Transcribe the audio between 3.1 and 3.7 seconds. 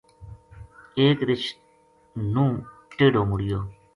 مڑیو